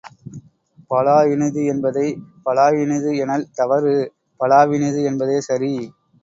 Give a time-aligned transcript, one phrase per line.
[0.91, 3.93] பலா இனிது என்பதைப் பலாயினிது எனல் தவறு
[4.39, 5.73] பலாவினிது என்பதே சரி.